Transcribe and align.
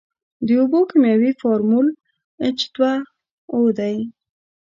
د 0.45 0.47
اوبو 0.61 0.79
کیمیاوي 0.89 1.31
فارمول 1.41 1.87
ایچ 2.43 2.59
دوه 2.75 2.93
او 3.53 3.61
دی. 3.77 3.97